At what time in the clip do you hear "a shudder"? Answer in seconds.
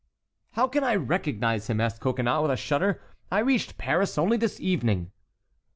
2.49-2.99